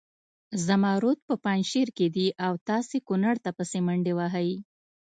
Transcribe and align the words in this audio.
زمرود 0.65 1.17
په 1.27 1.33
پنجشیر 1.43 1.87
کې 1.97 2.07
دي 2.15 2.27
او 2.45 2.53
تاسې 2.69 2.97
کنړ 3.07 3.35
ته 3.43 3.49
پسې 3.57 3.79
منډې 3.85 4.13
وهئ. 4.15 4.51